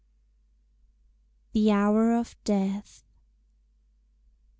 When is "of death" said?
2.15-3.03